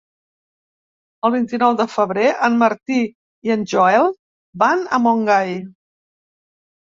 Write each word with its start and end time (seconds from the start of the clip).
El 1.27 1.33
vint-i-nou 1.33 1.75
de 1.81 1.85
febrer 1.95 2.23
en 2.47 2.55
Martí 2.63 2.97
i 3.49 3.53
en 3.57 3.65
Joel 3.73 4.09
van 4.63 4.81
a 4.99 5.03
Montgai. 5.03 5.53